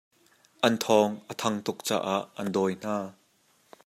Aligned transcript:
An 0.65 0.75
thawng 0.83 1.13
a 1.31 1.33
thang 1.39 1.57
tuk 1.65 1.79
caah 1.87 2.21
an 2.39 2.47
dawi 2.55 2.73
hna. 2.81 2.95